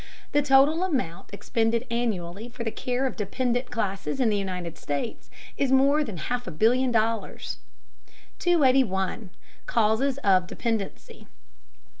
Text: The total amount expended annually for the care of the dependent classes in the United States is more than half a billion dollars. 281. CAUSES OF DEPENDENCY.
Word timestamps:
The 0.31 0.41
total 0.41 0.83
amount 0.83 1.27
expended 1.31 1.85
annually 1.91 2.49
for 2.49 2.63
the 2.63 2.71
care 2.71 3.05
of 3.05 3.15
the 3.17 3.23
dependent 3.23 3.69
classes 3.69 4.19
in 4.19 4.29
the 4.29 4.35
United 4.37 4.75
States 4.79 5.29
is 5.57 5.71
more 5.71 6.03
than 6.03 6.17
half 6.17 6.47
a 6.47 6.49
billion 6.49 6.91
dollars. 6.91 7.59
281. 8.39 9.29
CAUSES 9.67 10.17
OF 10.23 10.47
DEPENDENCY. 10.47 11.27